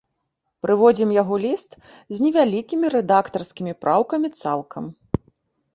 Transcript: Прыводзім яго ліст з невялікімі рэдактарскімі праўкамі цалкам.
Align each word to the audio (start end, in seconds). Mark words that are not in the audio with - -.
Прыводзім 0.65 1.09
яго 1.21 1.35
ліст 1.43 1.77
з 2.15 2.25
невялікімі 2.25 2.85
рэдактарскімі 2.95 3.73
праўкамі 3.87 4.27
цалкам. 4.43 4.83